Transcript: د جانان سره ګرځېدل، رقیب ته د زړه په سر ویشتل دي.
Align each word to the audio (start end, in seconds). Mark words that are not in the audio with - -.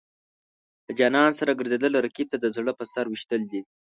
د 0.85 0.87
جانان 0.99 1.31
سره 1.39 1.57
ګرځېدل، 1.59 1.93
رقیب 2.05 2.27
ته 2.33 2.37
د 2.39 2.45
زړه 2.55 2.71
په 2.79 2.85
سر 2.93 3.05
ویشتل 3.07 3.41
دي. 3.51 3.61